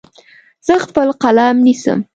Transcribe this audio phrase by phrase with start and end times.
[0.67, 1.99] زه خپل قلم نیسم.